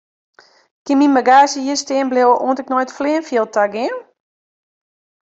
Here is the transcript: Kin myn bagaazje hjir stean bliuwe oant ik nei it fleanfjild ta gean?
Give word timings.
Kin 0.85 0.99
myn 1.01 1.13
bagaazje 1.17 1.59
hjir 1.65 1.79
stean 1.81 2.09
bliuwe 2.11 2.35
oant 2.45 2.61
ik 2.61 2.69
nei 2.69 2.83
it 2.85 2.95
fleanfjild 2.97 3.49
ta 3.55 3.63
gean? 3.73 3.97